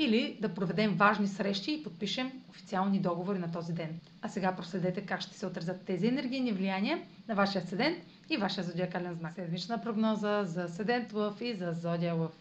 [0.00, 4.00] или да проведем важни срещи и подпишем официални договори на този ден.
[4.22, 7.98] А сега проследете как ще се отразят тези енергийни влияния на вашия седент
[8.30, 9.34] и вашия зодиакален знак.
[9.34, 12.32] Седмична прогноза за седент Лъв и за зодия Лъв.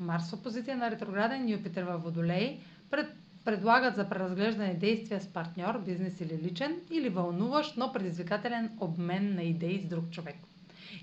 [0.00, 2.60] Марс в опозиция на ретрограден Юпитер във Водолей
[2.90, 3.06] пред,
[3.44, 9.42] предлагат за преразглеждане действия с партньор, бизнес или личен, или вълнуващ, но предизвикателен обмен на
[9.42, 10.36] идеи с друг човек.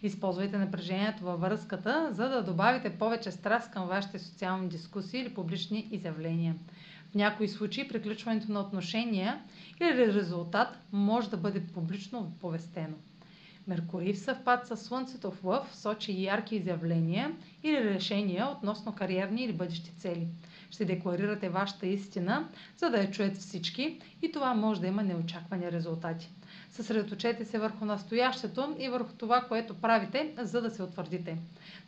[0.04, 5.88] Използвайте напрежението във връзката, за да добавите повече страст към вашите социални дискусии или публични
[5.92, 6.56] изявления.
[7.12, 9.42] В някои случаи приключването на отношения
[9.82, 12.96] или резултат може да бъде публично оповестено.
[13.68, 17.32] Меркурий в съвпад с Слънцето в Лъв сочи ярки изявления
[17.64, 20.28] или решения относно кариерни или бъдещи цели.
[20.76, 22.48] Ще декларирате вашата истина,
[22.78, 26.32] за да я чуят всички и това може да има неочаквани резултати.
[26.70, 31.38] Съсредоточете се върху настоящето и върху това, което правите, за да се утвърдите.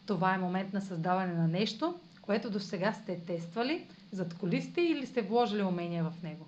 [0.05, 5.05] Това е момент на създаване на нещо, което до сега сте тествали, зад колисите или
[5.05, 6.47] сте вложили умения в него.